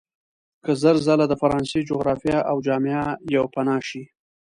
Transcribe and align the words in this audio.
که 0.63 0.71
زر 0.81 0.95
ځله 1.07 1.25
د 1.29 1.33
فرانسې 1.41 1.79
جغرافیه 1.89 2.37
او 2.49 2.55
جامعه 2.67 3.01
پوپناه 3.41 3.81
شي. 3.89 4.03